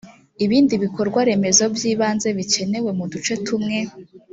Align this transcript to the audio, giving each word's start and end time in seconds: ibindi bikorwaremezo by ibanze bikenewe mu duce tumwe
ibindi 0.45 0.73
bikorwaremezo 0.83 1.63
by 1.75 1.83
ibanze 1.91 2.29
bikenewe 2.37 2.89
mu 2.97 3.05
duce 3.11 3.33
tumwe 3.45 3.79